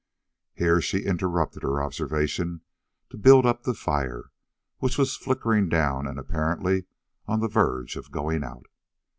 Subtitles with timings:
[0.55, 2.61] Here she interrupted her observations
[3.11, 4.31] to build up the fire,
[4.79, 6.85] which was flickering down and apparently
[7.27, 8.65] on the verge of going out.